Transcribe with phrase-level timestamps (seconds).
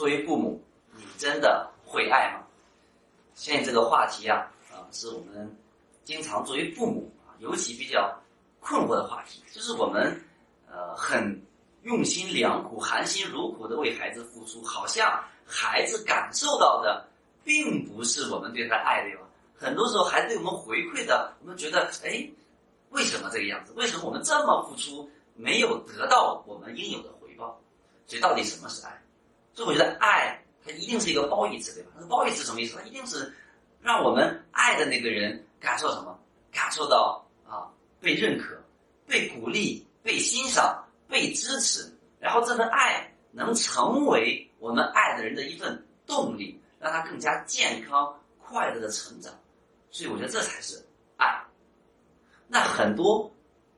[0.00, 0.58] 作为父母，
[0.96, 2.40] 你真的会爱吗？
[3.34, 5.54] 现在这个话题啊，啊，是我们
[6.04, 8.10] 经常作为父母啊，尤其比较
[8.60, 10.18] 困惑的话题，就是我们
[10.70, 11.38] 呃很
[11.82, 17.06] 用心良苦、含辛茹苦的为孩子付出，好像孩子感受到的
[17.44, 19.24] 并不是我们对他爱，对吧？
[19.54, 22.26] 很多时候孩子对我们回馈的，我们觉得，哎，
[22.88, 23.74] 为什么这个样子？
[23.76, 27.60] 为什么我们这么付出，没有得到我们应有的回报？
[28.06, 28.98] 所以到底什么是爱？
[29.54, 31.90] 所以我觉得爱它一定是一个褒义词，对吧？
[31.98, 32.76] 那褒义词什么意思？
[32.78, 33.32] 它一定是
[33.80, 36.18] 让我们爱的那个人感受什么？
[36.52, 38.56] 感受到啊被认可、
[39.06, 49.32] 被鼓励、被欣赏、被支持，然后这份爱能成为我们爱的人的一份动力，让他更加健康、快乐的成长。
[49.90, 50.84] 所以我觉得这才是
[51.16, 51.42] 爱。
[52.48, 53.30] 那很多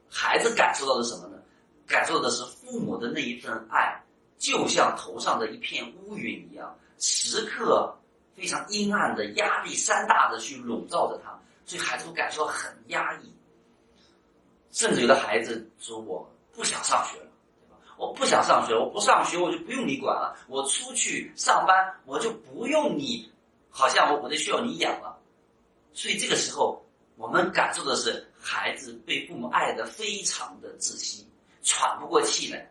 [0.09, 1.39] 孩子感受到的什么呢？
[1.87, 4.03] 感受的是父母的那一份爱，
[4.43, 7.97] 就像头上的一片乌云一样，时刻
[8.35, 11.31] 非常阴暗的、压力山大的去笼罩着他，
[11.65, 13.33] 所以孩子会感受很压抑。
[14.73, 17.27] 甚至有的孩子说：“我不想上学了，
[17.61, 17.77] 对吧？
[17.97, 23.31] 我不想上学，我不上学我就不用你管了，我出去上班我就不用你，
[23.71, 25.17] 好像我我就需要你养了。”
[25.95, 26.85] 所以这个时候，
[27.17, 31.29] 我们感受的是孩子被父母爱的非常的窒息，
[31.63, 32.69] 喘不过气来，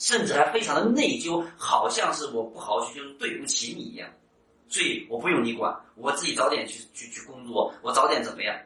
[0.00, 4.10] 甚至还非常的内疚，好像是我不好好学就对不起你一样。
[4.68, 8.56] 所以我不用你管，我自己早点去去去工作，我早点怎么样？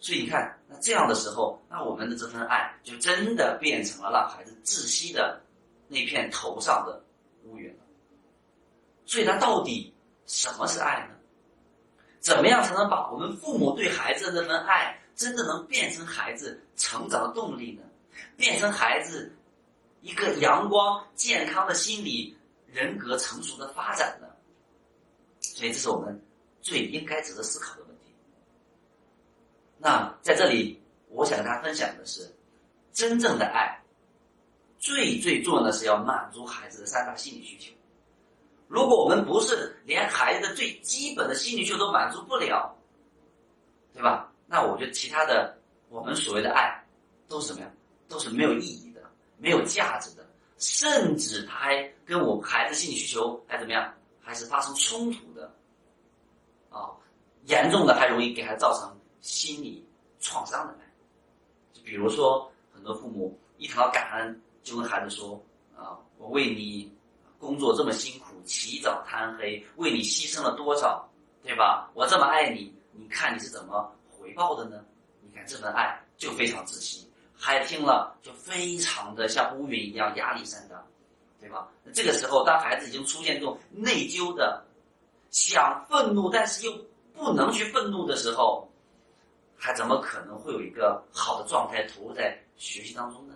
[0.00, 5.40] 所以你看，那这样的时候，那我们的这份爱就真的变成了让孩子窒息的
[5.86, 7.00] 那片头上的
[7.44, 7.84] 乌云了。
[9.04, 9.94] 所以，那到底
[10.26, 11.14] 什么是爱呢？
[12.18, 17.82] 怎么样才能把我们父母对孩子的那份爱，真的能变成孩子成长的动力呢？
[18.36, 19.30] 变成孩子
[20.06, 22.38] 一个阳光、健康的心理、
[22.72, 24.28] 人格成熟的发展呢？
[25.40, 26.24] 所以，这是我们
[26.62, 28.14] 最应该值得思考的问题。
[29.78, 32.32] 那在这里，我想跟大家分享的是，
[32.92, 33.82] 真正的爱，
[34.78, 37.74] 最最重要的是要满足孩子的三大心理需求。
[38.68, 42.72] 如果我们不是连孩子的最基本的心理需求都满足不了，
[43.92, 44.32] 对吧？
[44.46, 46.80] 那我觉得其他的我们所谓的爱，
[47.26, 47.72] 都是什么呀？
[48.08, 48.85] 都是没有意义、
[49.38, 50.26] 没有价值的，
[50.58, 53.92] 甚至他还跟我孩子心理需求还怎么样？
[54.20, 55.54] 还是发生冲突的，
[56.68, 56.90] 啊，
[57.44, 59.86] 严重的还容易给孩子造成心理
[60.20, 60.74] 创伤的。
[61.72, 65.40] 就比如说，很多父母一谈到感恩，就跟孩子说
[65.76, 66.92] ：“啊，我为你
[67.38, 71.04] 工作这么辛苦。”起早贪黑，为你牺牲了多少，
[71.42, 71.90] 对吧？
[71.94, 74.84] 我这么爱你，你看你是怎么回报的呢？
[75.20, 77.05] 你看这份爱就非常窒息，
[77.38, 80.82] 孩子听了就非常的像乌云一样压力山大，
[81.40, 81.68] 对吧？
[81.92, 84.64] 这个时候，当孩子已经出现这种内疚的，
[85.30, 86.72] 想愤怒但是又
[87.14, 88.68] 不能去愤怒的时候，
[89.56, 93.34] 还怎么可能会有一个好的状态投入在学习当中呢？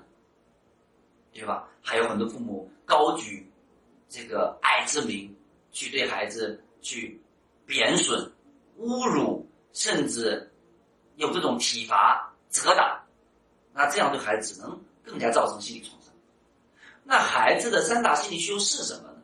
[1.33, 1.69] 对吧？
[1.83, 3.47] 还有很多父母高举。
[4.13, 5.33] 这个爱之名，
[5.71, 7.23] 去对孩子去
[7.65, 8.29] 贬损、
[8.81, 10.53] 侮辱，甚至
[11.15, 13.00] 有这种体罚、责打，
[13.73, 16.13] 那这样对孩子只能更加造成心理创伤。
[17.05, 19.23] 那孩子的三大心理需求是什么呢？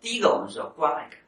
[0.00, 1.18] 第一个我们说关爱感，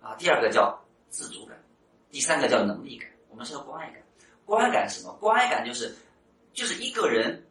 [0.00, 0.78] 啊，第二个叫
[1.08, 1.62] 自主感，
[2.10, 3.08] 第三个叫能力感。
[3.28, 4.02] 我们说关爱感，
[4.44, 5.12] 关爱感是什么？
[5.20, 5.94] 关爱感就是，
[6.52, 7.46] 就是一个人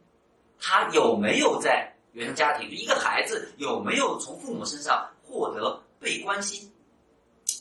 [0.60, 1.90] 他有没有在。
[2.14, 6.72] 原生家庭，一个孩子有没有从父母身上获得被关心、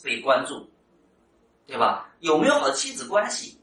[0.05, 0.69] 被关注，
[1.67, 2.11] 对吧？
[2.21, 3.59] 有没有好的亲子关系？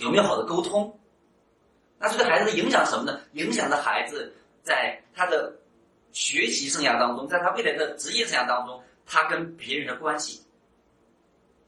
[0.00, 0.98] 有没有好的沟通？
[1.98, 3.20] 那这对孩子的影响什么呢？
[3.32, 5.54] 影响的孩子在他的
[6.12, 10.42] 学习生涯当中，在他未来的职业生涯当中，他跟别人的关系，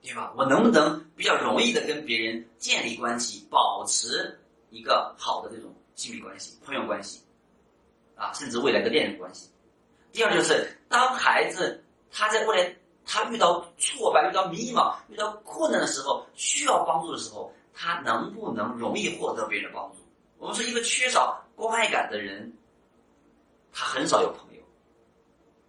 [0.03, 0.33] 对吧？
[0.37, 4.39] 我能不能比较容易的跟别人建立关系，保持
[4.71, 7.21] 一个好的这种亲密关系、朋友关系？
[8.15, 9.49] 啊，甚至未来的恋人关系。
[10.13, 12.77] 第二就是，当孩子他在未来
[13.07, 19.99] 他遇到挫败、遇到迷茫、遇到困难的时候，需要帮助的时候，他能不能容易获得别人的帮助？
[20.39, 22.53] 我们说，一个缺少关爱感的人，
[23.73, 24.63] 他很少有朋友，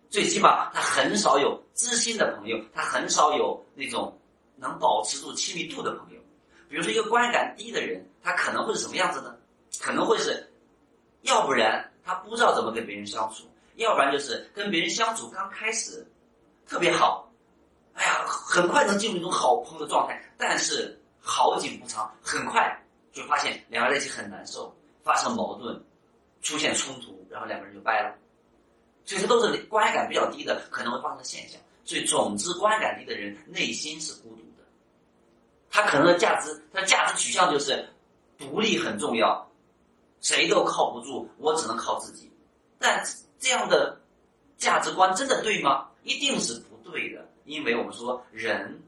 [0.09, 4.17] 最起码他很少有知心的朋友，他很少有那种
[4.55, 6.19] 能保持住亲密度的朋友。
[6.69, 9.35] 比如说，一个关爱感低的人，他可能会是什么样子呢？
[9.81, 10.49] 可能会是，
[11.23, 11.85] 要不然。
[12.01, 13.43] 他不知道怎么跟别人相处，
[13.75, 16.03] 要不然就是跟别人相处刚开始
[16.65, 17.31] 特别好，
[17.93, 25.81] 哎呀，很快能进入一种好朋友的状态，但是好景不长，很快就发现两个人在一起很难受，发生矛盾，
[26.41, 28.15] 出现冲突，然后两个人就掰了。
[29.05, 31.59] 所以这都是关爱感比较低的可能会发生的现象。
[31.83, 34.63] 所以，总之，关爱感低的人内心是孤独的，
[35.71, 37.83] 他可能的价值，他的价值取向就是
[38.37, 39.49] 独立很重要，
[40.21, 42.31] 谁都靠不住，我只能靠自己。
[42.77, 43.03] 但
[43.39, 43.99] 这样的
[44.57, 45.87] 价值观真的对吗？
[46.03, 48.79] 一定是不对的，因为我们说人，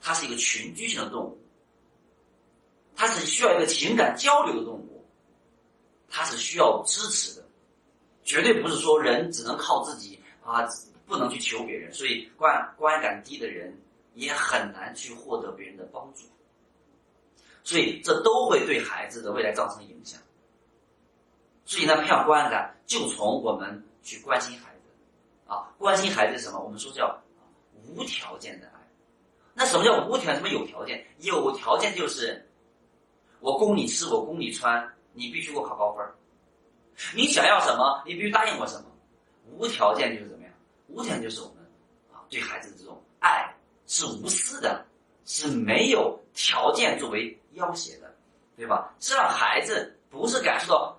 [0.00, 1.38] 他是一个群居性的动物，
[2.98, 5.06] 他是需要一个情感交流的动物，
[6.08, 7.46] 他是需要支持的，
[8.24, 10.66] 绝对不是说人只能靠自己啊，
[11.06, 11.94] 不能去求别人。
[11.94, 13.72] 所以关关爱感低的人
[14.14, 16.24] 也很难去获得别人的帮助，
[17.62, 20.20] 所以这都会对孩子的未来造成影响。
[21.64, 25.52] 所以呢，培养关爱感就从我们去关心孩子。
[25.52, 26.58] 啊，关心孩子是什么？
[26.58, 27.16] 我们说叫
[27.86, 28.72] 无条件的爱。
[29.54, 30.34] 那什么叫无条件？
[30.34, 31.06] 什么有条件？
[31.20, 32.47] 有条件就是
[33.40, 36.04] 我供你吃，我供你穿，你必须给我考高分
[37.14, 38.02] 你想要什么？
[38.06, 38.84] 你必须答应我什么？
[39.52, 40.52] 无条件就是怎么样？
[40.88, 41.56] 无条件就是我们
[42.12, 43.54] 啊对孩子的这种爱
[43.86, 44.84] 是无私的，
[45.24, 48.14] 是没有条件作为要挟的，
[48.56, 48.94] 对吧？
[49.00, 50.98] 是让孩子不是感受到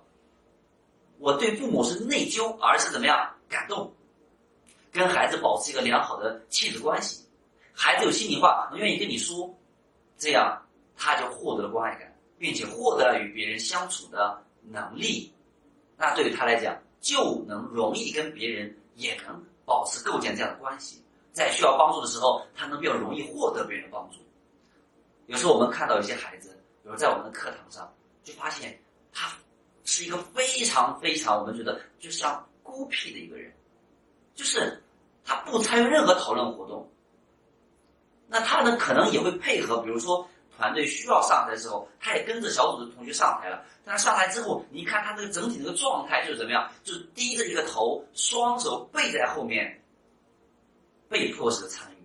[1.18, 3.92] 我对父母是内疚，而是怎么样感动？
[4.90, 7.24] 跟孩子保持一个良好的亲子关系，
[7.72, 9.56] 孩子有心里话能愿意跟你说，
[10.18, 10.60] 这样
[10.96, 12.09] 他就获得了关爱感，
[12.40, 15.30] 并且获得了与别人相处的能力。
[15.98, 21.04] 那对于他来讲，就能容易跟别人也能保持构建这样的关系。
[21.32, 24.16] 在需要帮助的时候，他能比较容易获得别人的帮助。
[25.26, 27.92] 有时候我们看到一些孩子，比如在我们的课堂上，
[28.24, 28.80] 就发现
[29.12, 29.30] 他
[29.84, 33.52] 是一个非常非常我们觉得就像孤僻的一个人。
[34.34, 34.82] 就是
[35.22, 36.88] 他不参与任何讨论活动，
[38.26, 40.26] 那他呢可能也会配合，比如说
[40.60, 43.64] 团队需要上台的时候，他也跟着小组的同学上台了。
[43.82, 46.70] 但他上台之后，你看他这个整体这个状态就是怎么样？
[46.84, 49.82] 就是低着一个头，双手背在后面，
[51.08, 51.96] 被迫式的参与。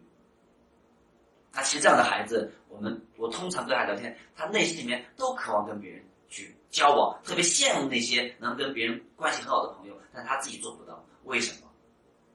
[1.51, 11.69] 那其实这样的孩子，我们我通常跟他聊天，他内心里面都渴望跟别人去交往，特别羡慕那些能跟别人关系很好的朋友，但他自己做不到，为什么？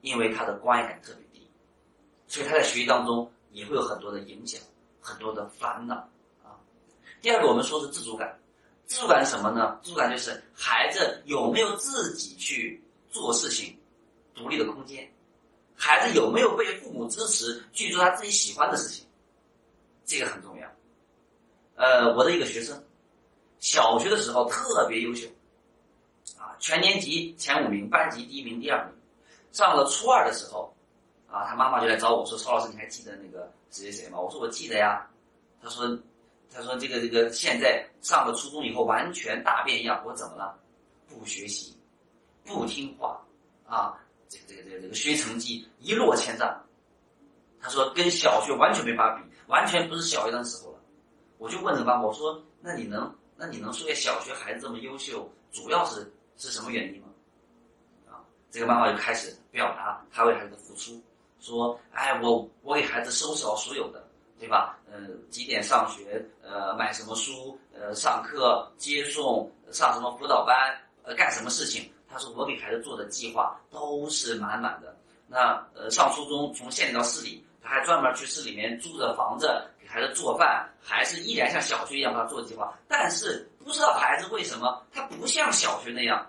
[0.02, 1.50] 因为他的关爱感特别低，
[2.26, 4.61] 所以他在学习当中也会有很多的影响，
[5.00, 5.97] 很多的烦恼
[6.44, 6.56] 啊。
[7.20, 8.38] 第二个，我们说是自主感，
[8.87, 9.79] 自主感是什么呢？
[9.82, 13.76] 自主感就是孩子有没有自己去做事情、
[14.35, 15.11] 独立的空间，
[15.76, 19.06] 孩子有没有被父母支持去做他自己喜欢的事情，
[20.05, 20.69] 这个很重要。
[21.76, 22.82] 呃，我的一个学生，
[23.58, 25.26] 小学的时候特别优秀，
[26.38, 28.94] 啊，全年级前五名，班级第一名、第二名。
[29.53, 30.73] 上了初二的时候，
[31.29, 35.06] 啊，他妈妈就来找我说：“曹老师，你还记得那个谁谁谁吗？”我说：“我记得呀。”
[35.62, 35.99] 他说
[36.52, 40.58] ：“他说这个这个现在上了初中以后完全大变样。”我怎么了？
[41.08, 41.76] 不学习，
[42.44, 43.20] 不听话，
[43.67, 46.64] 啊，这个这个这个这个学成绩一落千丈。
[47.61, 50.78] 他说跟小学完全没法比，完全不是小学的时候了。
[51.38, 57.08] 我就问这个妈妈：“我说那你能那你能说下小学孩子这么优秀，主要是是什么原因吗？”
[58.08, 58.22] 啊
[58.52, 61.02] 这个妈妈就开始表达她为孩子的付出，
[61.41, 64.07] 说：“哎，我我给孩子收拾好所有的，
[64.39, 64.79] 对吧？
[64.91, 66.25] 呃，几点上学？
[66.43, 67.59] 呃，买什么书？
[67.73, 70.77] 呃，上课接送，上什么辅导班？
[71.03, 74.97] 呃，干什么事情？”他说：“我给孩子做的计划都是满满的。
[75.27, 79.47] 那呃，上初中从县里到市里，他还专门去市里面租着房子
[79.81, 82.77] 给孩子做饭，还是依然像小学一样给他做计划。
[82.89, 86.27] 但是不知道孩子为什么他不像小学那样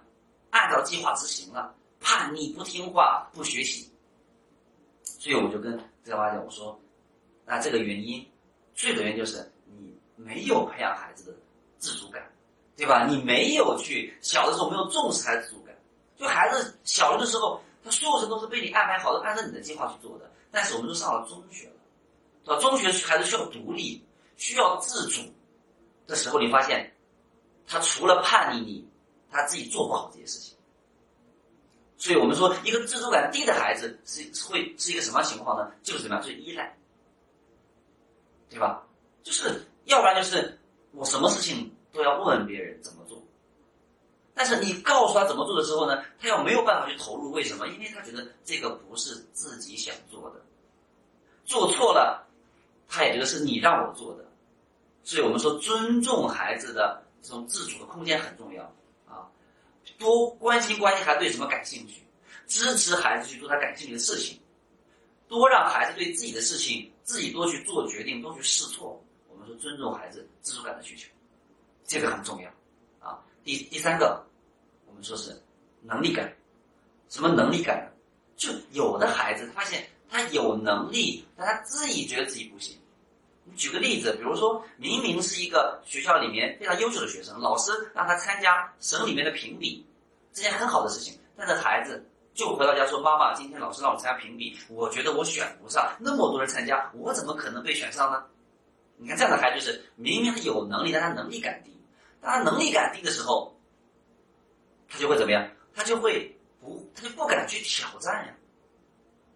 [0.51, 3.90] 按照计划执行了。”叛逆不听话不学习，
[5.21, 6.81] 所以我就跟这个妈讲，我说，
[7.45, 8.27] 那这个原因，
[8.73, 11.37] 最主要原因就是你没有培养孩子的
[11.77, 12.27] 自主感，
[12.75, 13.05] 对吧？
[13.05, 15.77] 你没有去小的时候没有重视孩子自主感，
[16.17, 20.27] 就孩子小的时候，他所有事都是被你安排好的，按照你的计划去做的。
[20.49, 21.75] 但是我们都上了中学了，
[22.43, 24.03] 到中学孩子需要独立，
[24.37, 25.21] 需要自主
[26.07, 26.91] 的时候，你发现，
[27.67, 28.89] 他除了叛逆你，
[29.29, 30.57] 他自己做不好这些事情。
[32.01, 35.71] 所以我们说，一个自主感低的孩子是会是一个什么情况呢？
[35.83, 36.25] 就是怎么样？
[36.25, 36.75] 就是依赖，
[38.49, 38.83] 对吧？
[39.21, 40.57] 就是要不然就是
[40.93, 43.21] 我什么事情都要问别人怎么做，
[44.33, 47.31] 但是你告诉他怎么做的时候呢，他又没有办法去投入。
[47.31, 47.67] 为什么？
[47.67, 50.41] 因为他觉得这个不是自己想做的，
[51.45, 52.27] 做错了，
[52.87, 54.25] 他也觉得是你让我做的。
[55.03, 58.73] 所以我们说，尊重孩子的这种自主的空间很重要。
[60.01, 62.03] 多关心关心孩子对什么感兴趣，
[62.47, 64.37] 支持孩子去做他感兴趣的事情，
[65.27, 69.01] 多让孩子对自己的事情自己多去做决定，多去试错。
[69.29, 71.07] 我们说尊重孩子自主感的需求，
[71.85, 72.49] 这个很重要
[72.99, 73.23] 啊。
[73.43, 74.25] 第第三个，
[74.87, 75.39] 我们说是
[75.81, 76.35] 能力感，
[77.07, 77.87] 什么能力感？
[78.35, 82.75] 就有的孩子，他发现他有能力，但他自己觉得自己不行。
[83.55, 89.85] 举个例子，比如说明明是一个学校里面非常优秀的学生，老师让他参加省里面的评比，
[90.33, 98.23] 这件很好的事情，但是孩子就回到家说：“妈妈，今天老师让我参加评比，我觉得我选不上，那么多人参加，我怎么可能被选上呢？”
[98.97, 101.75] 你看这样的孩子就是明明他有能力，但他能力感低。
[102.21, 103.59] 当他能力感低的时候，
[104.87, 105.49] 他就会怎么样？
[105.73, 108.33] 他就会不，他就不敢去挑战呀，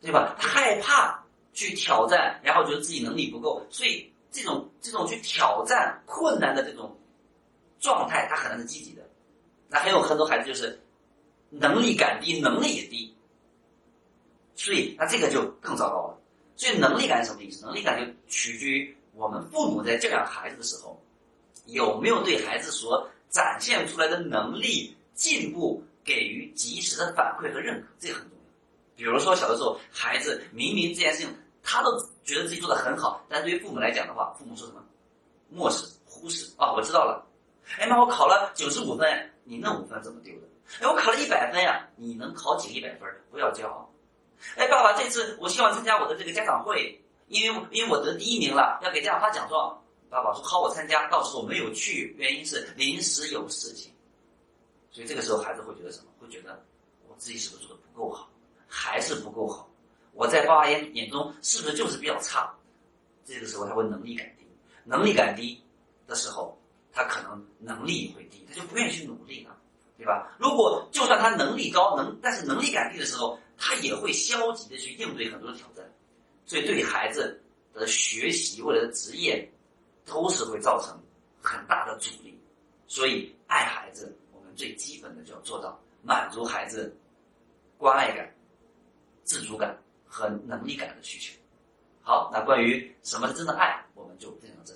[0.02, 0.36] 对吧？
[0.40, 6.96] 他害怕去挑战，然后觉得自己能力不够，所以这种这种去挑战困难的这种
[7.80, 9.02] 状态，他可能是积极的。
[9.68, 10.80] 那还有很多孩子就是
[11.50, 13.16] 能力感低，能力也低，
[14.56, 16.18] 所以那这个就更糟糕了。
[16.56, 17.66] 所以能力感是什么意思？
[17.66, 21.02] 能力感就取决于我们父母在教养孩子的时候，
[21.66, 24.96] 有没有对孩子所展现出来的能力。
[25.16, 28.52] 进步给予及时的反馈和认可，这很重要。
[28.98, 31.34] 比如说，小的时候，孩子明明这件事情
[31.64, 34.84] 他都觉得自己做的很好，但对于父母来讲的话，父母说什么？
[35.50, 36.74] 漠视、忽视啊！
[36.74, 37.26] 我知道了。
[37.80, 39.08] 哎妈，我考了九十五分，
[39.46, 40.48] 你那五分怎么丢的？
[40.82, 43.10] 哎，我考了一百分呀，你能考几个一百分？
[43.32, 43.92] 不要骄傲。
[44.58, 49.82] 哎，爸爸，这次我希望参加我的这个家长会，因为因为我得第一名了，要给家长发奖状。
[50.10, 53.92] 爸爸说好，我参加，到时候没有去，原因是临时有事情。
[54.92, 56.06] 所以这个时候，孩子会觉得什么？
[56.20, 56.64] 会觉得
[57.08, 58.30] 我自己是不是做的不够好，
[58.68, 59.70] 还是不够好？
[60.14, 62.54] 我在爸爸眼眼中是不是就是比较差？
[63.26, 64.46] 这个时候他会能力感低，
[64.84, 65.62] 能力感低
[66.08, 66.58] 的时候，
[66.94, 69.58] 他可能能力也会低，他就不愿意去努力了，
[69.98, 70.36] 对吧？
[70.40, 75.86] 如果就算他能力高，能但是能力感低的时候，他也会消极的去应对很多的挑战，
[76.46, 77.42] 所以对孩子
[77.74, 79.52] 的学习、未来的职业，
[80.06, 81.00] 都是会造成
[81.42, 82.40] 很大的阻力。
[82.88, 84.16] 所以爱孩子。
[84.32, 86.96] 我们最基本的就要做到满足孩子
[87.80, 88.32] 关爱感、
[89.24, 89.76] 自主感
[90.06, 91.34] 和能力感的需求。
[92.04, 93.84] 好，那关于什么是真的爱？
[93.96, 94.75] 我们就分享这